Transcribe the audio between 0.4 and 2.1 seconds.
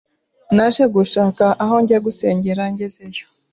naje gushaka aho njya